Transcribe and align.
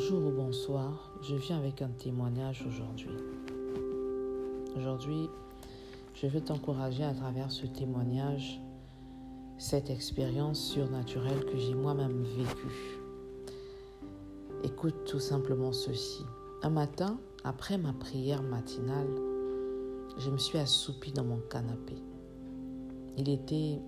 Bonjour 0.00 0.26
ou 0.26 0.30
bonsoir, 0.30 1.10
je 1.22 1.34
viens 1.34 1.58
avec 1.58 1.82
un 1.82 1.88
témoignage 1.88 2.64
aujourd'hui. 2.64 3.10
Aujourd'hui, 4.76 5.28
je 6.14 6.28
veux 6.28 6.40
t'encourager 6.40 7.02
à 7.02 7.12
travers 7.12 7.50
ce 7.50 7.66
témoignage, 7.66 8.60
cette 9.58 9.90
expérience 9.90 10.60
surnaturelle 10.60 11.44
que 11.46 11.58
j'ai 11.58 11.74
moi-même 11.74 12.22
vécue. 12.22 13.00
Écoute 14.62 15.04
tout 15.04 15.18
simplement 15.18 15.72
ceci. 15.72 16.24
Un 16.62 16.70
matin, 16.70 17.18
après 17.42 17.76
ma 17.76 17.92
prière 17.92 18.44
matinale, 18.44 19.10
je 20.16 20.30
me 20.30 20.38
suis 20.38 20.58
assoupie 20.58 21.10
dans 21.10 21.24
mon 21.24 21.40
canapé. 21.50 21.96
Il 23.16 23.28
était 23.28 23.80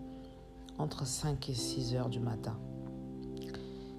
entre 0.76 1.06
5 1.06 1.50
et 1.50 1.54
6 1.54 1.94
heures 1.94 2.10
du 2.10 2.18
matin. 2.18 2.58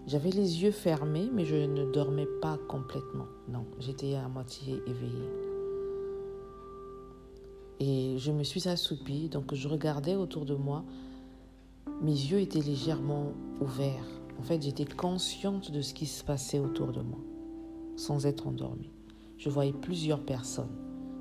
J'avais 0.07 0.31
les 0.31 0.63
yeux 0.63 0.71
fermés, 0.71 1.29
mais 1.31 1.45
je 1.45 1.55
ne 1.55 1.85
dormais 1.91 2.27
pas 2.41 2.57
complètement. 2.67 3.27
Non, 3.47 3.65
j'étais 3.79 4.15
à 4.15 4.27
moitié 4.27 4.81
éveillée. 4.87 5.29
Et 7.79 8.17
je 8.17 8.31
me 8.31 8.43
suis 8.43 8.67
assoupie, 8.67 9.29
donc 9.29 9.53
je 9.53 9.67
regardais 9.67 10.15
autour 10.15 10.45
de 10.45 10.55
moi. 10.55 10.83
Mes 12.01 12.11
yeux 12.11 12.39
étaient 12.39 12.59
légèrement 12.61 13.33
ouverts. 13.59 14.07
En 14.39 14.43
fait, 14.43 14.61
j'étais 14.61 14.85
consciente 14.85 15.71
de 15.71 15.81
ce 15.81 15.93
qui 15.93 16.07
se 16.07 16.23
passait 16.23 16.59
autour 16.59 16.91
de 16.91 17.01
moi, 17.01 17.19
sans 17.95 18.25
être 18.25 18.47
endormie. 18.47 18.91
Je 19.37 19.49
voyais 19.49 19.73
plusieurs 19.73 20.23
personnes 20.23 20.75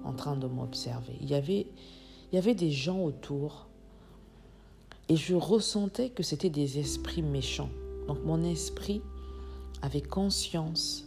en 0.04 0.14
train 0.14 0.36
de 0.36 0.46
m'observer. 0.46 1.16
Il 1.20 1.28
y 1.28 1.34
avait, 1.34 1.66
il 2.32 2.34
y 2.34 2.38
avait 2.38 2.54
des 2.54 2.70
gens 2.70 3.02
autour 3.02 3.68
et 5.10 5.16
je 5.16 5.34
ressentais 5.34 6.08
que 6.08 6.22
c'était 6.22 6.50
des 6.50 6.78
esprits 6.78 7.22
méchants 7.22 7.70
donc 8.06 8.18
mon 8.24 8.42
esprit 8.42 9.02
avait 9.82 10.00
conscience 10.00 11.06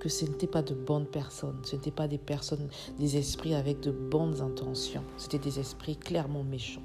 que 0.00 0.08
ce 0.08 0.24
n'était 0.24 0.46
pas 0.46 0.62
de 0.62 0.74
bonnes 0.74 1.06
personnes, 1.06 1.58
ce 1.62 1.76
n'étaient 1.76 1.90
pas 1.90 2.08
des 2.08 2.18
personnes, 2.18 2.68
des 2.98 3.16
esprits 3.16 3.54
avec 3.54 3.80
de 3.80 3.90
bonnes 3.90 4.40
intentions, 4.40 5.04
c'était 5.16 5.38
des 5.38 5.60
esprits 5.60 5.96
clairement 5.96 6.42
méchants. 6.42 6.82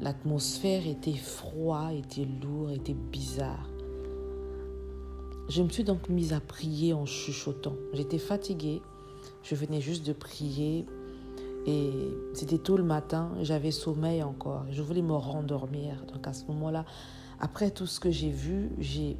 L'atmosphère 0.00 0.86
était 0.86 1.12
froide, 1.12 1.96
était 1.96 2.26
lourde, 2.42 2.72
était 2.72 2.94
bizarre. 2.94 3.68
Je 5.48 5.62
me 5.62 5.68
suis 5.68 5.84
donc 5.84 6.08
mise 6.08 6.32
à 6.32 6.40
prier 6.40 6.94
en 6.94 7.04
chuchotant. 7.04 7.74
J'étais 7.92 8.18
fatiguée, 8.18 8.80
je 9.42 9.54
venais 9.56 9.80
juste 9.80 10.06
de 10.06 10.12
prier 10.12 10.86
et 11.66 11.90
c'était 12.32 12.58
tôt 12.58 12.76
le 12.76 12.84
matin, 12.84 13.32
j'avais 13.42 13.72
sommeil 13.72 14.22
encore, 14.22 14.64
je 14.70 14.80
voulais 14.80 15.02
me 15.02 15.12
rendormir. 15.12 16.04
Donc 16.12 16.26
à 16.26 16.32
ce 16.32 16.46
moment-là, 16.46 16.86
après 17.40 17.70
tout 17.70 17.86
ce 17.86 18.00
que 18.00 18.10
j'ai 18.10 18.30
vu, 18.30 18.70
j'ai, 18.78 19.16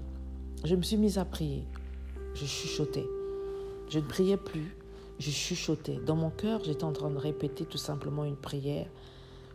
je 0.65 0.75
me 0.77 0.83
suis 0.83 0.97
mise 0.97 1.19
à 1.19 1.25
prier. 1.25 1.65
Je 2.35 2.45
chuchotais. 2.45 3.07
Je 3.89 3.99
ne 3.99 4.05
priais 4.05 4.37
plus, 4.37 4.77
je 5.19 5.31
chuchotais. 5.31 5.99
Dans 6.07 6.17
mon 6.17 6.31
cœur, 6.31 6.63
j'étais 6.65 6.85
en 6.85 6.93
train 6.93 7.11
de 7.11 7.19
répéter 7.19 7.65
tout 7.65 7.79
simplement 7.79 8.25
une 8.25 8.37
prière. 8.37 8.87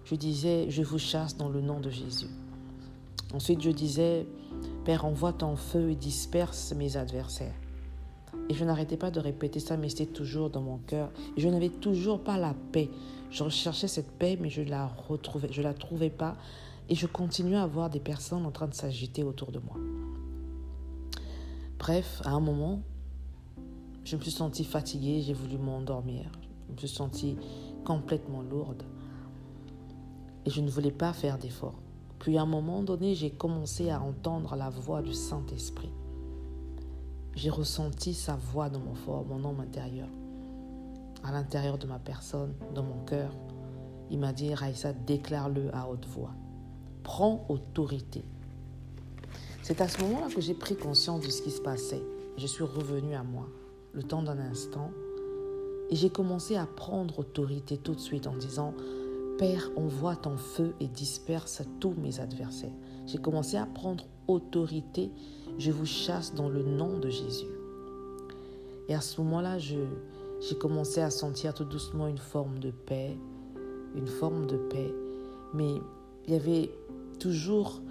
Je 0.04 0.16
disais, 0.16 0.70
je 0.70 0.84
vous 0.84 1.00
chasse 1.00 1.38
dans 1.38 1.50
le 1.50 1.62
nom 1.62 1.80
de 1.80 1.90
Jésus. 1.90 2.28
Ensuite, 3.34 3.62
je 3.62 3.72
disais, 3.72 4.28
Père, 4.84 5.06
envoie 5.06 5.34
ton 5.34 5.56
feu 5.56 5.90
et 5.92 5.96
disperse 5.96 6.74
mes 6.76 6.98
adversaires. 6.98 7.56
Et 8.50 8.54
je 8.54 8.66
n'arrêtais 8.66 8.98
pas 8.98 9.12
de 9.12 9.20
répéter 9.20 9.60
ça, 9.60 9.78
mais 9.78 9.90
c'était 9.90 10.06
toujours 10.06 10.50
dans 10.50 10.62
mon 10.62 10.78
cœur. 10.78 11.12
Je 11.38 11.48
n'avais 11.48 11.70
toujours 11.70 12.20
pas 12.24 12.38
la 12.38 12.54
paix. 12.72 12.90
Je 13.32 13.44
recherchais 13.44 13.88
cette 13.88 14.12
paix, 14.12 14.38
mais 14.40 14.50
je 14.50 14.62
la 14.62 14.88
retrouvais, 14.88 15.48
je 15.52 15.62
la 15.62 15.74
trouvais 15.74 16.10
pas. 16.10 16.38
Et 16.88 16.96
je 16.96 17.08
continuais 17.08 17.58
à 17.58 17.66
voir 17.66 17.90
des 17.90 18.00
personnes 18.00 18.46
en 18.46 18.52
train 18.52 18.68
de 18.68 18.74
s'agiter 18.76 19.24
autour 19.24 19.52
de 19.52 19.60
moi. 19.60 19.78
Bref, 21.80 22.22
à 22.26 22.32
un 22.32 22.40
moment, 22.40 22.84
je 24.04 24.16
me 24.16 24.22
suis 24.22 24.32
sentie 24.32 24.64
fatiguée, 24.64 25.22
j'ai 25.22 25.34
voulu 25.34 25.58
m'endormir. 25.58 26.32
Je 26.68 26.74
me 26.74 26.78
suis 26.78 26.88
sentie 26.88 27.38
complètement 27.84 28.44
lourde. 28.44 28.84
Et 30.46 30.52
je 30.52 30.62
ne 30.62 30.70
voulais 30.70 30.92
pas 30.92 31.12
faire 31.12 31.40
d'efforts. 31.40 31.80
Puis 32.20 32.38
à 32.38 32.44
un 32.44 32.48
moment 32.48 32.84
donné, 32.84 33.16
j'ai 33.16 33.32
commencé 33.32 33.90
à 33.90 34.02
entendre 34.02 34.56
la 34.56 34.70
voix 34.70 35.02
du 35.02 35.14
Saint-Esprit. 35.14 35.92
J'ai 37.36 37.50
ressenti 37.50 38.14
sa 38.14 38.36
voix 38.36 38.70
dans 38.70 38.80
mon 38.80 38.94
fort, 38.94 39.26
mon 39.26 39.44
âme 39.44 39.60
intérieur, 39.60 40.08
à 41.24 41.32
l'intérieur 41.32 41.80
de 41.80 41.88
ma 41.88 42.00
personne, 42.00 42.54
dans 42.76 42.84
mon 42.84 43.04
cœur. 43.06 43.32
Il 44.12 44.20
m'a 44.20 44.34
dit, 44.34 44.54
Raïssa, 44.54 44.94
déclare-le 44.94 45.74
à 45.76 45.90
haute 45.90 46.06
voix 46.06 46.32
prends 47.06 47.46
autorité. 47.50 48.26
C'est 49.62 49.80
à 49.80 49.88
ce 49.88 50.02
moment-là 50.02 50.28
que 50.34 50.42
j'ai 50.42 50.56
pris 50.56 50.76
conscience 50.76 51.22
de 51.22 51.30
ce 51.30 51.42
qui 51.44 51.52
se 51.52 51.62
passait. 51.62 52.04
Je 52.38 52.48
suis 52.48 52.64
revenue 52.64 53.14
à 53.14 53.24
moi, 53.24 53.48
le 53.94 54.04
temps 54.04 54.24
d'un 54.24 54.40
instant, 54.40 54.92
et 55.90 55.96
j'ai 55.96 56.10
commencé 56.10 56.58
à 56.58 56.66
prendre 56.66 57.20
autorité 57.20 57.78
tout 57.78 57.94
de 57.94 58.00
suite 58.00 58.26
en 58.26 58.36
disant, 58.36 58.74
Père, 59.38 59.70
envoie 59.76 60.16
ton 60.16 60.36
feu 60.36 60.74
et 60.80 60.88
disperse 60.88 61.62
tous 61.80 61.94
mes 61.96 62.20
adversaires. 62.20 62.74
J'ai 63.06 63.20
commencé 63.20 63.56
à 63.56 63.68
prendre 63.68 64.06
autorité, 64.28 65.12
je 65.60 65.72
vous 65.72 65.86
chasse 65.86 66.34
dans 66.34 66.50
le 66.50 66.64
nom 66.64 66.98
de 66.98 67.10
Jésus. 67.10 67.46
Et 68.90 68.96
à 68.96 69.02
ce 69.02 69.22
moment-là, 69.22 69.60
j'ai 69.60 70.56
commencé 70.60 71.02
à 71.02 71.12
sentir 71.12 71.54
tout 71.54 71.66
doucement 71.66 72.08
une 72.08 72.18
forme 72.18 72.58
de 72.58 72.72
paix, 72.72 73.16
une 73.96 74.08
forme 74.08 74.48
de 74.48 74.58
paix. 74.58 74.92
Mais 75.54 75.76
il 76.28 76.34
y 76.34 76.36
avait 76.36 76.72
toujours 77.26 77.82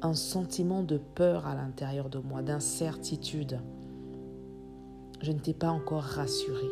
un 0.00 0.14
sentiment 0.14 0.82
de 0.82 0.96
peur 0.96 1.46
à 1.46 1.54
l'intérieur 1.54 2.08
de 2.08 2.20
moi, 2.20 2.40
d'incertitude. 2.40 3.60
Je 5.20 5.30
n'étais 5.30 5.52
pas 5.52 5.68
encore 5.68 6.04
rassurée 6.04 6.70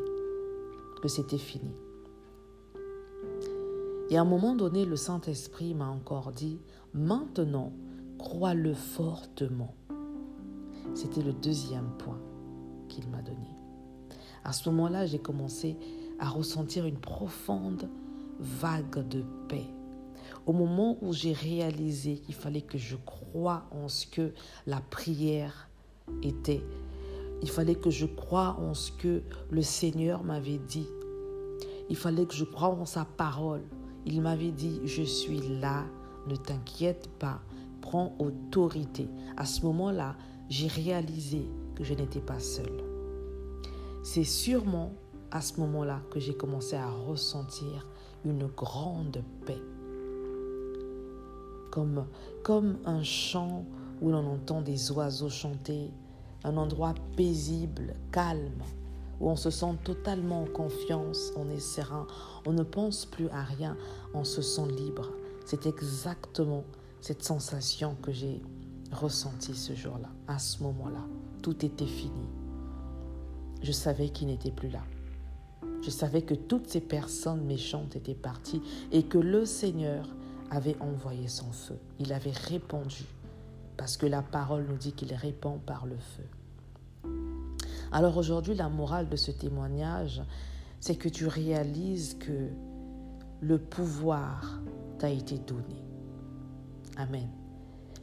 que 1.02 1.08
c'était 1.08 1.36
fini. 1.36 1.74
Et 4.08 4.16
à 4.16 4.22
un 4.22 4.24
moment 4.24 4.54
donné, 4.54 4.86
le 4.86 4.96
Saint-Esprit 4.96 5.74
m'a 5.74 5.88
encore 5.88 6.32
dit, 6.32 6.58
maintenant, 6.94 7.74
crois-le 8.18 8.72
fortement. 8.72 9.74
C'était 10.94 11.22
le 11.22 11.34
deuxième 11.34 11.90
point 11.98 12.22
qu'il 12.88 13.06
m'a 13.08 13.20
donné. 13.20 13.50
À 14.42 14.54
ce 14.54 14.70
moment-là, 14.70 15.04
j'ai 15.04 15.18
commencé 15.18 15.76
à 16.18 16.30
ressentir 16.30 16.86
une 16.86 16.98
profonde 16.98 17.90
vague 18.40 19.06
de 19.06 19.22
paix 19.48 19.66
au 20.46 20.52
moment 20.52 20.96
où 21.02 21.12
j'ai 21.12 21.32
réalisé 21.32 22.18
qu'il 22.18 22.34
fallait 22.34 22.62
que 22.62 22.78
je 22.78 22.96
croie 22.96 23.66
en 23.72 23.88
ce 23.88 24.06
que 24.06 24.32
la 24.66 24.80
prière 24.80 25.68
était, 26.22 26.62
il 27.42 27.50
fallait 27.50 27.74
que 27.74 27.90
je 27.90 28.06
croie 28.06 28.56
en 28.60 28.72
ce 28.72 28.92
que 28.92 29.22
le 29.50 29.62
Seigneur 29.62 30.22
m'avait 30.22 30.58
dit, 30.58 30.86
il 31.90 31.96
fallait 31.96 32.26
que 32.26 32.34
je 32.34 32.44
croie 32.44 32.68
en 32.68 32.86
sa 32.86 33.04
parole. 33.04 33.62
Il 34.06 34.22
m'avait 34.22 34.52
dit, 34.52 34.80
je 34.84 35.02
suis 35.02 35.40
là, 35.60 35.84
ne 36.28 36.36
t'inquiète 36.36 37.08
pas, 37.18 37.40
prends 37.80 38.14
autorité. 38.18 39.08
À 39.36 39.44
ce 39.44 39.62
moment-là, 39.66 40.16
j'ai 40.48 40.68
réalisé 40.68 41.44
que 41.74 41.84
je 41.84 41.94
n'étais 41.94 42.20
pas 42.20 42.38
seule. 42.38 42.84
C'est 44.02 44.24
sûrement 44.24 44.92
à 45.32 45.40
ce 45.40 45.60
moment-là 45.60 46.00
que 46.10 46.20
j'ai 46.20 46.34
commencé 46.34 46.76
à 46.76 46.88
ressentir 46.88 47.86
une 48.24 48.46
grande 48.46 49.22
paix 49.44 49.60
comme, 52.42 52.78
un 52.84 53.02
chant 53.02 53.64
où 54.00 54.10
l'on 54.10 54.26
entend 54.26 54.60
des 54.62 54.90
oiseaux 54.92 55.28
chanter, 55.28 55.90
un 56.44 56.56
endroit 56.56 56.94
paisible, 57.16 57.94
calme, 58.12 58.62
où 59.20 59.28
on 59.28 59.36
se 59.36 59.50
sent 59.50 59.74
totalement 59.84 60.42
en 60.42 60.46
confiance, 60.46 61.32
on 61.36 61.50
est 61.50 61.60
serein, 61.60 62.06
on 62.46 62.52
ne 62.52 62.62
pense 62.62 63.06
plus 63.06 63.28
à 63.28 63.42
rien, 63.42 63.76
on 64.14 64.24
se 64.24 64.42
sent 64.42 64.68
libre. 64.76 65.10
C'est 65.44 65.66
exactement 65.66 66.64
cette 67.00 67.22
sensation 67.22 67.96
que 68.02 68.12
j'ai 68.12 68.42
ressentie 68.92 69.54
ce 69.54 69.74
jour-là, 69.74 70.08
à 70.28 70.38
ce 70.38 70.62
moment-là. 70.62 71.04
Tout 71.42 71.64
était 71.64 71.86
fini. 71.86 72.28
Je 73.62 73.72
savais 73.72 74.08
qu'il 74.10 74.28
n'était 74.28 74.50
plus 74.50 74.68
là. 74.68 74.82
Je 75.82 75.90
savais 75.90 76.22
que 76.22 76.34
toutes 76.34 76.68
ces 76.68 76.80
personnes 76.80 77.44
méchantes 77.44 77.96
étaient 77.96 78.14
parties 78.14 78.62
et 78.92 79.04
que 79.04 79.18
le 79.18 79.44
Seigneur 79.44 80.06
avait 80.50 80.76
envoyé 80.80 81.28
son 81.28 81.50
feu. 81.52 81.78
Il 81.98 82.12
avait 82.12 82.30
répondu, 82.30 83.04
parce 83.76 83.96
que 83.96 84.06
la 84.06 84.22
parole 84.22 84.66
nous 84.68 84.76
dit 84.76 84.92
qu'il 84.92 85.14
répond 85.14 85.58
par 85.58 85.86
le 85.86 85.96
feu. 85.96 87.10
Alors 87.92 88.16
aujourd'hui, 88.16 88.54
la 88.54 88.68
morale 88.68 89.08
de 89.08 89.16
ce 89.16 89.30
témoignage, 89.30 90.22
c'est 90.80 90.96
que 90.96 91.08
tu 91.08 91.26
réalises 91.26 92.18
que 92.18 92.50
le 93.40 93.58
pouvoir 93.58 94.60
t'a 94.98 95.10
été 95.10 95.38
donné. 95.38 95.82
Amen. 96.96 97.28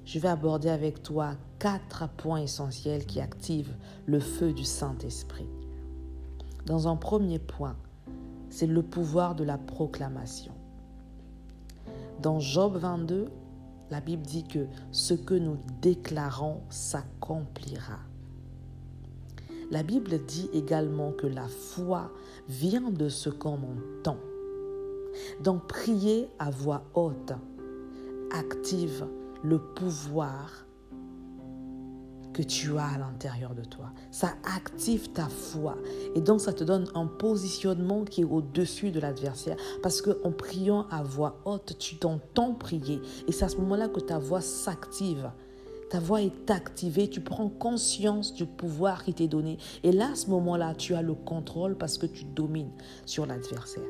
Je 0.06 0.20
vais 0.20 0.28
aborder 0.28 0.70
avec 0.70 1.02
toi 1.02 1.36
quatre 1.60 2.10
points 2.10 2.42
essentiels 2.42 3.06
qui 3.06 3.22
activent 3.22 3.76
le 4.06 4.20
feu 4.20 4.54
du 4.54 4.66
Saint-Esprit. 4.66 5.48
Dans 6.66 6.88
un 6.88 6.96
premier 6.96 7.40
point, 7.40 7.76
c'est 8.50 8.68
le 8.68 8.84
pouvoir 8.84 9.36
de 9.36 9.44
la 9.44 9.58
proclamation. 9.58 10.54
Dans 12.24 12.40
Job 12.40 12.78
22, 12.78 13.28
la 13.92 14.00
Bible 14.00 14.22
dit 14.22 14.46
que 14.46 14.68
ce 14.94 15.14
que 15.14 15.34
nous 15.34 15.58
déclarons 15.82 16.62
s'accomplira. 16.70 18.00
La 19.72 19.84
Bible 19.84 20.24
dit 20.26 20.50
également 20.54 21.12
que 21.12 21.28
la 21.28 21.50
foi 21.50 22.14
vient 22.48 22.92
de 22.92 23.10
ce 23.10 23.30
qu'on 23.30 23.58
entend. 23.58 24.16
Donc 25.42 25.68
prier 25.68 26.30
à 26.40 26.50
voix 26.50 26.86
haute 26.94 27.34
active 28.32 29.06
le 29.44 29.60
pouvoir 29.60 30.66
que 32.34 32.42
tu 32.42 32.78
as 32.78 32.86
à 32.86 32.98
l'intérieur 32.98 33.54
de 33.54 33.64
toi. 33.64 33.86
Ça 34.12 34.34
active 34.56 35.12
ta 35.12 35.28
foi. 35.28 35.78
Et 36.16 36.22
donc, 36.22 36.42
ça 36.42 36.52
te 36.52 36.64
donne 36.64 36.88
un 36.96 37.06
positionnement 37.06 38.04
qui 38.04 38.22
est 38.22 38.26
au-dessus 38.26 38.92
de 38.92 39.00
l'adversaire. 39.00 39.56
Parce 39.82 40.02
qu'en 40.02 40.32
priant 40.32 40.88
à 40.90 41.04
voix 41.04 41.40
haute, 41.46 41.78
tu 41.78 41.98
t'entends 41.98 42.54
prier. 42.54 43.00
Et 43.28 43.32
c'est 43.32 43.46
à 43.46 43.50
ce 43.50 43.58
moment-là 43.58 43.88
que 43.88 44.00
ta 44.00 44.20
voix 44.20 44.42
s'active. 44.42 45.32
Ta 45.90 46.00
voix 46.00 46.24
est 46.24 46.50
activée, 46.50 47.08
tu 47.08 47.22
prends 47.22 47.50
conscience 47.50 48.34
du 48.34 48.48
pouvoir 48.48 49.04
qui 49.04 49.14
t'est 49.14 49.28
donné. 49.28 49.60
Et 49.84 49.92
là, 49.92 50.10
à 50.14 50.16
ce 50.16 50.28
moment-là, 50.32 50.74
tu 50.74 50.96
as 50.96 51.04
le 51.04 51.14
contrôle 51.14 51.78
parce 51.78 52.00
que 52.00 52.08
tu 52.08 52.26
domines 52.26 52.72
sur 53.06 53.28
l'adversaire. 53.28 53.84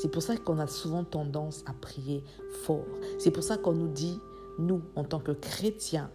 C'est 0.00 0.10
pour 0.10 0.22
ça 0.22 0.36
qu'on 0.36 0.58
a 0.58 0.66
souvent 0.66 1.04
tendance 1.04 1.62
à 1.66 1.74
prier 1.74 2.24
fort. 2.64 2.86
C'est 3.18 3.30
pour 3.30 3.44
ça 3.44 3.56
qu'on 3.56 3.74
nous 3.74 3.88
dit, 3.88 4.18
nous, 4.58 4.82
en 4.96 5.04
tant 5.04 5.20
que 5.20 5.30
chrétiens, 5.30 6.10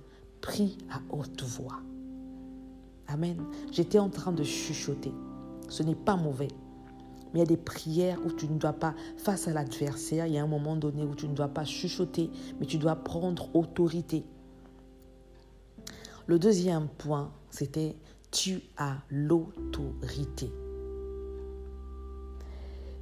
prie 0.48 0.78
à 0.90 1.02
haute 1.10 1.44
voix. 1.44 1.82
Amen. 3.10 3.44
J'étais 3.70 4.00
en 4.00 4.08
train 4.08 4.32
de 4.32 4.44
chuchoter. 4.44 5.12
Ce 5.68 5.84
n'est 5.84 5.94
pas 5.94 6.16
mauvais. 6.16 6.48
Mais 7.34 7.40
il 7.40 7.40
y 7.40 7.42
a 7.42 7.46
des 7.46 7.58
prières 7.58 8.18
où 8.26 8.32
tu 8.32 8.48
ne 8.48 8.58
dois 8.58 8.72
pas, 8.72 8.96
face 9.18 9.50
à 9.50 9.54
l'adversaire, 9.54 10.26
il 10.26 10.34
y 10.34 10.38
a 10.38 10.44
un 10.44 10.48
moment 10.48 10.78
donné 10.78 11.04
où 11.04 11.16
tu 11.16 11.28
ne 11.28 11.36
dois 11.36 11.50
pas 11.50 11.66
chuchoter, 11.66 12.30
mais 12.60 12.66
tu 12.66 12.78
dois 12.78 12.96
prendre 12.96 13.54
autorité. 13.54 14.24
Le 16.28 16.40
deuxième 16.40 16.88
point, 16.88 17.30
c'était 17.52 17.98
tu 18.32 18.62
as 18.78 19.00
l'autorité. 19.10 20.50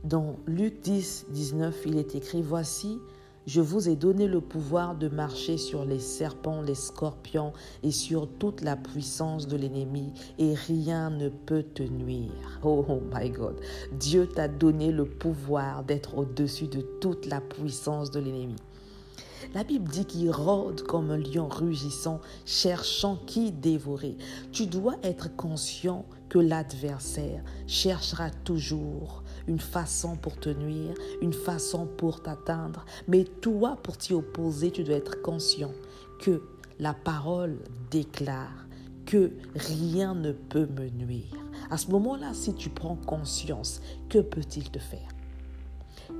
Dans 0.04 0.38
Luc 0.48 0.82
10, 0.82 1.28
19, 1.30 1.84
il 1.86 1.98
est 1.98 2.16
écrit, 2.16 2.42
Voici, 2.42 2.98
je 3.46 3.62
vous 3.62 3.90
ai 3.90 3.96
donné 3.96 4.28
le 4.28 4.42
pouvoir 4.42 4.96
de 4.96 5.08
marcher 5.08 5.58
sur 5.58 5.86
les 5.86 6.00
serpents, 6.00 6.62
les 6.62 6.76
scorpions 6.76 7.54
et 7.84 7.92
sur 7.92 8.28
toute 8.28 8.62
la 8.62 8.76
puissance 8.76 9.48
de 9.48 9.56
l'ennemi 9.56 10.12
et 10.40 10.54
rien 10.54 11.10
ne 11.12 11.30
peut 11.30 11.64
te 11.64 11.84
nuire. 11.84 12.60
Oh, 12.64 12.86
oh 12.90 13.02
my 13.14 13.30
God. 13.30 13.56
Dieu 13.92 14.28
t'a 14.28 14.48
donné 14.48 14.92
le 14.92 15.06
pouvoir 15.06 15.84
d'être 15.84 16.18
au-dessus 16.18 16.68
de 16.68 16.82
toute 17.00 17.28
la 17.28 17.40
puissance 17.40 18.10
de 18.10 18.20
l'ennemi. 18.20 18.56
La 19.54 19.64
Bible 19.64 19.90
dit 19.90 20.06
qu'il 20.06 20.32
rôde 20.32 20.82
comme 20.82 21.12
un 21.12 21.18
lion 21.18 21.48
rugissant, 21.48 22.20
cherchant 22.46 23.20
qui 23.28 23.52
dévorer. 23.52 24.18
Tu 24.52 24.66
dois 24.66 24.96
être 25.04 25.36
conscient 25.36 26.06
que 26.30 26.40
l'adversaire 26.40 27.44
cherchera 27.68 28.32
toujours 28.32 29.24
une 29.48 29.60
façon 29.60 30.16
pour 30.16 30.38
te 30.38 30.50
nuire, 30.50 30.94
une 31.22 31.34
façon 31.34 31.86
pour 31.86 32.22
t'atteindre. 32.22 32.86
Mais 33.08 33.24
toi, 33.24 33.78
pour 33.82 33.98
t'y 33.98 34.14
opposer, 34.14 34.72
tu 34.72 34.84
dois 34.84 34.96
être 34.96 35.22
conscient 35.22 35.72
que 36.20 36.42
la 36.80 36.94
parole 36.94 37.58
déclare 37.92 38.66
que 39.06 39.32
rien 39.56 40.16
ne 40.16 40.32
peut 40.32 40.68
me 40.68 40.90
nuire. 40.90 41.36
À 41.70 41.78
ce 41.78 41.90
moment-là, 41.92 42.34
si 42.34 42.54
tu 42.54 42.70
prends 42.70 42.96
conscience, 42.96 43.82
que 44.10 44.20
peut-il 44.20 44.70
te 44.72 44.80
faire? 44.80 45.10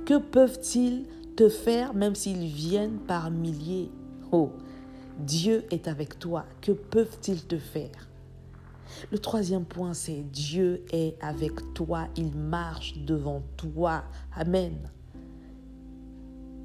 Que 0.04 0.18
peuvent-ils 0.18 1.04
te 1.36 1.48
faire 1.48 1.94
même 1.94 2.14
s'ils 2.14 2.46
viennent 2.46 2.98
par 2.98 3.30
milliers? 3.30 3.90
Oh, 4.32 4.52
Dieu 5.18 5.64
est 5.70 5.88
avec 5.88 6.18
toi. 6.18 6.44
Que 6.60 6.72
peuvent-ils 6.72 7.44
te 7.44 7.58
faire? 7.58 8.08
Le 9.10 9.18
troisième 9.18 9.64
point, 9.64 9.94
c'est 9.94 10.22
Dieu 10.30 10.84
est 10.92 11.16
avec 11.22 11.74
toi, 11.74 12.08
il 12.16 12.34
marche 12.34 12.98
devant 12.98 13.42
toi. 13.56 14.04
Amen. 14.34 14.90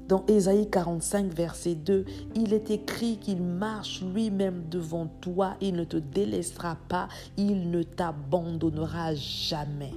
Dans 0.08 0.26
Ésaïe 0.26 0.68
45, 0.68 1.32
verset 1.32 1.74
2, 1.74 2.04
il 2.34 2.52
est 2.52 2.70
écrit 2.70 3.18
qu'il 3.18 3.40
marche 3.40 4.02
lui-même 4.02 4.68
devant 4.68 5.06
toi, 5.06 5.56
il 5.60 5.74
ne 5.74 5.84
te 5.84 5.96
délaissera 5.96 6.76
pas, 6.88 7.08
il 7.36 7.70
ne 7.70 7.82
t'abandonnera 7.82 9.14
jamais. 9.14 9.94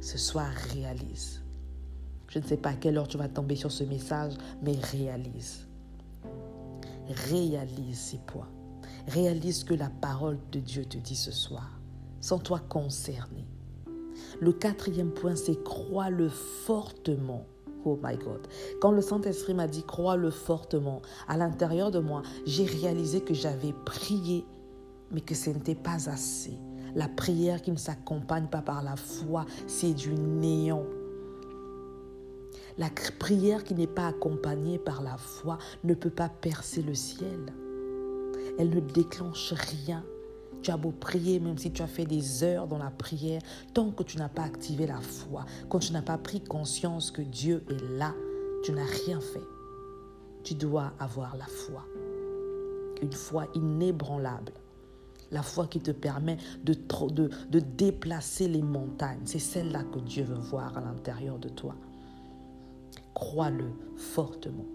Ce 0.00 0.18
soir, 0.18 0.50
réalise. 0.74 1.42
Je 2.28 2.38
ne 2.38 2.44
sais 2.44 2.56
pas 2.56 2.70
à 2.70 2.74
quelle 2.74 2.96
heure 2.96 3.06
tu 3.06 3.18
vas 3.18 3.28
tomber 3.28 3.56
sur 3.56 3.70
ce 3.70 3.84
message, 3.84 4.32
mais 4.62 4.74
réalise. 4.90 5.68
Réalise 7.30 7.98
ces 7.98 8.18
points. 8.18 8.48
Réalise 9.08 9.64
que 9.64 9.74
la 9.74 9.90
parole 9.90 10.38
de 10.52 10.60
Dieu 10.60 10.84
te 10.84 10.98
dit 10.98 11.16
ce 11.16 11.32
soir. 11.32 11.78
sans 12.20 12.38
toi 12.38 12.60
concerné. 12.60 13.44
Le 14.40 14.52
quatrième 14.52 15.10
point, 15.10 15.34
c'est 15.34 15.60
crois-le 15.64 16.28
fortement. 16.28 17.46
Oh 17.84 17.98
my 18.00 18.16
God. 18.16 18.46
Quand 18.80 18.92
le 18.92 19.02
Saint-Esprit 19.02 19.54
m'a 19.54 19.66
dit 19.66 19.82
crois-le 19.82 20.30
fortement, 20.30 21.02
à 21.26 21.36
l'intérieur 21.36 21.90
de 21.90 21.98
moi, 21.98 22.22
j'ai 22.46 22.64
réalisé 22.64 23.22
que 23.22 23.34
j'avais 23.34 23.74
prié, 23.84 24.46
mais 25.10 25.20
que 25.20 25.34
ce 25.34 25.50
n'était 25.50 25.74
pas 25.74 26.08
assez. 26.08 26.56
La 26.94 27.08
prière 27.08 27.60
qui 27.60 27.72
ne 27.72 27.76
s'accompagne 27.76 28.46
pas 28.46 28.62
par 28.62 28.84
la 28.84 28.94
foi, 28.94 29.44
c'est 29.66 29.94
du 29.94 30.14
néant. 30.14 30.86
La 32.78 32.88
prière 33.18 33.64
qui 33.64 33.74
n'est 33.74 33.88
pas 33.88 34.06
accompagnée 34.06 34.78
par 34.78 35.02
la 35.02 35.16
foi 35.16 35.58
ne 35.82 35.94
peut 35.94 36.10
pas 36.10 36.28
percer 36.28 36.82
le 36.82 36.94
ciel 36.94 37.52
elle 38.58 38.70
ne 38.70 38.80
déclenche 38.80 39.52
rien. 39.52 40.04
Tu 40.62 40.70
as 40.70 40.76
beau 40.76 40.92
prier, 40.92 41.40
même 41.40 41.58
si 41.58 41.72
tu 41.72 41.82
as 41.82 41.88
fait 41.88 42.04
des 42.04 42.44
heures 42.44 42.68
dans 42.68 42.78
la 42.78 42.90
prière, 42.90 43.42
tant 43.74 43.90
que 43.90 44.04
tu 44.04 44.16
n'as 44.16 44.28
pas 44.28 44.44
activé 44.44 44.86
la 44.86 45.00
foi, 45.00 45.44
quand 45.68 45.80
tu 45.80 45.92
n'as 45.92 46.02
pas 46.02 46.18
pris 46.18 46.40
conscience 46.40 47.10
que 47.10 47.22
Dieu 47.22 47.64
est 47.68 47.98
là, 47.98 48.14
tu 48.62 48.72
n'as 48.72 48.84
rien 48.84 49.20
fait. 49.20 49.42
Tu 50.44 50.54
dois 50.54 50.92
avoir 51.00 51.36
la 51.36 51.46
foi. 51.46 51.84
Une 53.00 53.12
foi 53.12 53.46
inébranlable. 53.54 54.52
La 55.32 55.42
foi 55.42 55.66
qui 55.66 55.80
te 55.80 55.90
permet 55.90 56.36
de, 56.62 56.74
de, 57.10 57.58
déplacer 57.58 58.46
les 58.48 58.62
montagnes. 58.62 59.22
C'est 59.24 59.38
celle-là 59.38 59.82
que 59.84 59.98
Dieu 59.98 60.24
veut 60.24 60.34
voir 60.34 60.76
à 60.76 60.80
l'intérieur 60.80 61.38
de 61.38 61.48
toi. 61.48 61.74
Crois-le 63.14 63.72
fortement. 63.96 64.66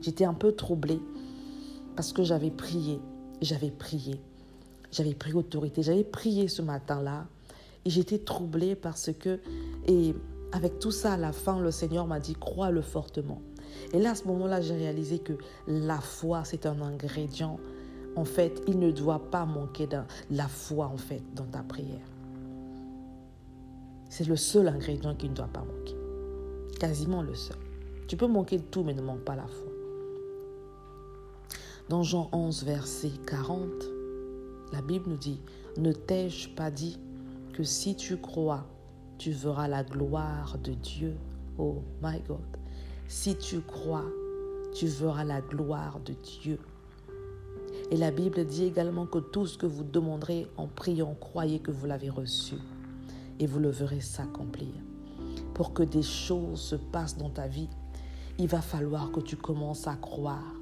J'étais 0.00 0.24
un 0.24 0.34
peu 0.34 0.52
troublée 0.52 1.00
parce 1.98 2.12
que 2.12 2.22
j'avais 2.22 2.52
prié, 2.52 3.00
j'avais 3.42 3.72
prié, 3.72 4.20
j'avais 4.92 5.14
pris 5.14 5.32
autorité, 5.32 5.82
j'avais 5.82 6.04
prié 6.04 6.46
ce 6.46 6.62
matin-là 6.62 7.26
et 7.84 7.90
j'étais 7.90 8.18
troublée 8.18 8.76
parce 8.76 9.10
que, 9.18 9.40
et 9.88 10.14
avec 10.52 10.78
tout 10.78 10.92
ça, 10.92 11.14
à 11.14 11.16
la 11.16 11.32
fin, 11.32 11.58
le 11.58 11.72
Seigneur 11.72 12.06
m'a 12.06 12.20
dit, 12.20 12.36
crois-le 12.36 12.82
fortement. 12.82 13.42
Et 13.92 13.98
là, 13.98 14.12
à 14.12 14.14
ce 14.14 14.28
moment-là, 14.28 14.60
j'ai 14.60 14.76
réalisé 14.76 15.18
que 15.18 15.32
la 15.66 15.98
foi, 15.98 16.44
c'est 16.44 16.66
un 16.66 16.80
ingrédient. 16.82 17.58
En 18.14 18.24
fait, 18.24 18.62
il 18.68 18.78
ne 18.78 18.92
doit 18.92 19.32
pas 19.32 19.44
manquer 19.44 19.88
de 19.88 19.98
la 20.30 20.46
foi, 20.46 20.86
en 20.86 20.98
fait, 20.98 21.24
dans 21.34 21.46
ta 21.46 21.64
prière. 21.64 22.06
C'est 24.08 24.28
le 24.28 24.36
seul 24.36 24.68
ingrédient 24.68 25.16
qui 25.16 25.28
ne 25.28 25.34
doit 25.34 25.50
pas 25.52 25.64
manquer. 25.64 25.96
Quasiment 26.78 27.22
le 27.22 27.34
seul. 27.34 27.58
Tu 28.06 28.16
peux 28.16 28.28
manquer 28.28 28.58
de 28.58 28.62
tout, 28.62 28.84
mais 28.84 28.94
ne 28.94 29.02
manque 29.02 29.24
pas 29.24 29.34
la 29.34 29.48
foi. 29.48 29.67
Dans 31.88 32.02
Jean 32.02 32.28
11, 32.32 32.64
verset 32.64 33.12
40, 33.26 33.60
la 34.74 34.82
Bible 34.82 35.08
nous 35.08 35.16
dit, 35.16 35.40
ne 35.78 35.90
t'ai-je 35.90 36.50
pas 36.50 36.70
dit 36.70 36.98
que 37.54 37.62
si 37.62 37.96
tu 37.96 38.18
crois, 38.18 38.66
tu 39.16 39.30
verras 39.30 39.68
la 39.68 39.84
gloire 39.84 40.58
de 40.58 40.74
Dieu? 40.74 41.16
Oh 41.56 41.76
my 42.02 42.20
God. 42.28 42.44
Si 43.06 43.36
tu 43.36 43.62
crois, 43.62 44.04
tu 44.74 44.86
verras 44.86 45.24
la 45.24 45.40
gloire 45.40 45.98
de 46.00 46.12
Dieu. 46.12 46.58
Et 47.90 47.96
la 47.96 48.10
Bible 48.10 48.44
dit 48.44 48.64
également 48.64 49.06
que 49.06 49.18
tout 49.18 49.46
ce 49.46 49.56
que 49.56 49.64
vous 49.64 49.82
demanderez 49.82 50.46
en 50.58 50.66
priant, 50.66 51.16
croyez 51.18 51.58
que 51.58 51.70
vous 51.70 51.86
l'avez 51.86 52.10
reçu 52.10 52.56
et 53.38 53.46
vous 53.46 53.60
le 53.60 53.70
verrez 53.70 54.02
s'accomplir. 54.02 54.74
Pour 55.54 55.72
que 55.72 55.84
des 55.84 56.02
choses 56.02 56.60
se 56.60 56.76
passent 56.76 57.16
dans 57.16 57.30
ta 57.30 57.48
vie, 57.48 57.70
il 58.36 58.46
va 58.46 58.60
falloir 58.60 59.10
que 59.10 59.20
tu 59.20 59.36
commences 59.36 59.88
à 59.88 59.94
croire 59.94 60.57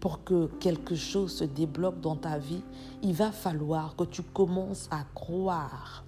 pour 0.00 0.24
que 0.24 0.46
quelque 0.60 0.94
chose 0.94 1.32
se 1.32 1.44
débloque 1.44 2.00
dans 2.00 2.16
ta 2.16 2.38
vie, 2.38 2.62
il 3.02 3.12
va 3.12 3.32
falloir 3.32 3.96
que 3.96 4.04
tu 4.04 4.22
commences 4.22 4.88
à 4.90 5.04
croire. 5.14 6.04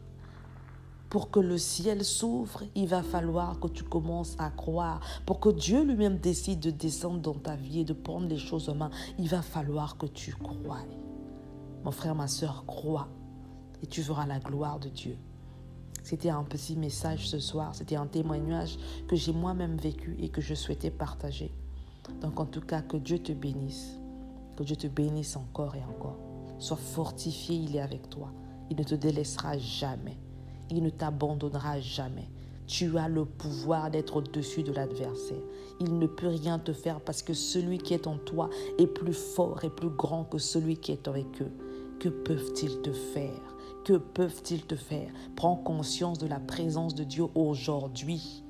Pour 1.10 1.30
que 1.30 1.40
le 1.40 1.56
ciel 1.56 2.04
s'ouvre, 2.04 2.64
il 2.74 2.86
va 2.86 3.02
falloir 3.02 3.58
que 3.60 3.68
tu 3.68 3.82
commences 3.82 4.36
à 4.38 4.50
croire. 4.50 5.00
Pour 5.24 5.40
que 5.40 5.48
Dieu 5.48 5.82
lui-même 5.82 6.18
décide 6.18 6.60
de 6.60 6.70
descendre 6.70 7.20
dans 7.20 7.34
ta 7.34 7.56
vie 7.56 7.80
et 7.80 7.84
de 7.84 7.94
prendre 7.94 8.28
les 8.28 8.36
choses 8.38 8.68
en 8.68 8.74
main, 8.74 8.90
il 9.18 9.28
va 9.28 9.40
falloir 9.40 9.96
que 9.96 10.06
tu 10.06 10.34
crois. 10.34 10.84
Mon 11.84 11.92
frère, 11.92 12.14
ma 12.14 12.28
soeur, 12.28 12.64
crois 12.66 13.08
et 13.82 13.86
tu 13.86 14.02
verras 14.02 14.26
la 14.26 14.38
gloire 14.38 14.78
de 14.78 14.88
Dieu. 14.88 15.16
C'était 16.02 16.30
un 16.30 16.44
petit 16.44 16.76
message 16.76 17.28
ce 17.28 17.38
soir, 17.38 17.74
c'était 17.74 17.96
un 17.96 18.06
témoignage 18.06 18.78
que 19.08 19.16
j'ai 19.16 19.32
moi-même 19.32 19.76
vécu 19.76 20.16
et 20.18 20.28
que 20.28 20.40
je 20.40 20.54
souhaitais 20.54 20.90
partager. 20.90 21.52
Donc 22.20 22.40
en 22.40 22.46
tout 22.46 22.60
cas, 22.60 22.82
que 22.82 22.96
Dieu 22.96 23.18
te 23.18 23.32
bénisse. 23.32 23.98
Que 24.56 24.64
Dieu 24.64 24.76
te 24.76 24.86
bénisse 24.86 25.36
encore 25.36 25.76
et 25.76 25.84
encore. 25.84 26.18
Sois 26.58 26.76
fortifié, 26.76 27.56
il 27.56 27.76
est 27.76 27.80
avec 27.80 28.10
toi. 28.10 28.32
Il 28.70 28.76
ne 28.76 28.82
te 28.82 28.94
délaissera 28.94 29.56
jamais. 29.58 30.18
Il 30.70 30.82
ne 30.82 30.90
t'abandonnera 30.90 31.80
jamais. 31.80 32.28
Tu 32.66 32.98
as 32.98 33.08
le 33.08 33.24
pouvoir 33.24 33.90
d'être 33.90 34.16
au-dessus 34.16 34.62
de 34.62 34.72
l'adversaire. 34.72 35.40
Il 35.80 35.98
ne 35.98 36.06
peut 36.06 36.28
rien 36.28 36.58
te 36.58 36.72
faire 36.74 37.00
parce 37.00 37.22
que 37.22 37.32
celui 37.32 37.78
qui 37.78 37.94
est 37.94 38.06
en 38.06 38.18
toi 38.18 38.50
est 38.78 38.86
plus 38.86 39.14
fort 39.14 39.64
et 39.64 39.70
plus 39.70 39.88
grand 39.88 40.24
que 40.24 40.38
celui 40.38 40.76
qui 40.76 40.92
est 40.92 41.08
avec 41.08 41.40
eux. 41.40 41.52
Que 41.98 42.10
peuvent-ils 42.10 42.82
te 42.82 42.92
faire? 42.92 43.56
Que 43.84 43.94
peuvent-ils 43.94 44.66
te 44.66 44.76
faire? 44.76 45.10
Prends 45.34 45.56
conscience 45.56 46.18
de 46.18 46.26
la 46.26 46.40
présence 46.40 46.94
de 46.94 47.04
Dieu 47.04 47.24
aujourd'hui. 47.34 48.44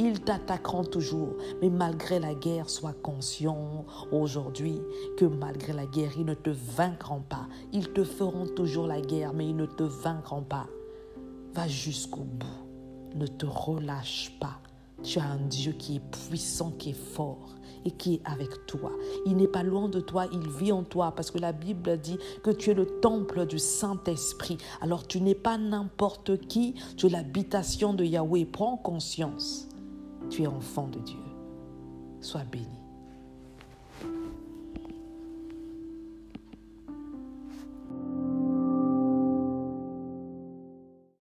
Ils 0.00 0.20
t'attaqueront 0.20 0.84
toujours, 0.84 1.34
mais 1.60 1.70
malgré 1.70 2.20
la 2.20 2.32
guerre, 2.32 2.70
sois 2.70 2.92
conscient 2.92 3.84
aujourd'hui 4.12 4.80
que 5.16 5.24
malgré 5.24 5.72
la 5.72 5.86
guerre, 5.86 6.12
ils 6.16 6.24
ne 6.24 6.34
te 6.34 6.50
vaincront 6.50 7.22
pas. 7.28 7.48
Ils 7.72 7.92
te 7.92 8.04
feront 8.04 8.46
toujours 8.46 8.86
la 8.86 9.00
guerre, 9.00 9.32
mais 9.32 9.48
ils 9.48 9.56
ne 9.56 9.66
te 9.66 9.82
vaincront 9.82 10.42
pas. 10.42 10.68
Va 11.52 11.66
jusqu'au 11.66 12.22
bout. 12.22 13.16
Ne 13.16 13.26
te 13.26 13.44
relâche 13.44 14.38
pas. 14.38 14.60
Tu 15.02 15.18
as 15.18 15.24
un 15.24 15.48
Dieu 15.48 15.72
qui 15.72 15.96
est 15.96 16.28
puissant, 16.28 16.70
qui 16.78 16.90
est 16.90 17.14
fort 17.14 17.56
et 17.84 17.90
qui 17.90 18.14
est 18.14 18.22
avec 18.24 18.66
toi. 18.68 18.92
Il 19.26 19.36
n'est 19.36 19.48
pas 19.48 19.64
loin 19.64 19.88
de 19.88 19.98
toi, 19.98 20.26
il 20.32 20.48
vit 20.48 20.70
en 20.70 20.84
toi 20.84 21.12
parce 21.16 21.32
que 21.32 21.38
la 21.38 21.52
Bible 21.52 21.98
dit 21.98 22.18
que 22.44 22.50
tu 22.50 22.70
es 22.70 22.74
le 22.74 22.86
temple 23.00 23.46
du 23.46 23.58
Saint-Esprit. 23.58 24.58
Alors 24.80 25.08
tu 25.08 25.20
n'es 25.20 25.34
pas 25.34 25.58
n'importe 25.58 26.38
qui, 26.46 26.76
tu 26.96 27.06
es 27.06 27.10
l'habitation 27.10 27.94
de 27.94 28.04
Yahweh. 28.04 28.44
Prends 28.44 28.76
conscience 28.76 29.68
tu 30.28 30.42
es 30.42 30.46
enfant 30.46 30.88
de 30.88 31.00
Dieu. 31.00 31.18
Sois 32.20 32.44
béni. 32.44 32.77